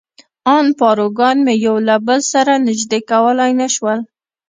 [0.55, 3.99] ان پاروګان مې یو له بل سره نژدې کولای نه شول.